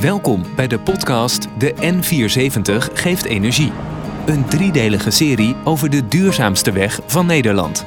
[0.00, 3.72] Welkom bij de podcast De N470 geeft energie.
[4.26, 7.86] Een driedelige serie over de duurzaamste weg van Nederland.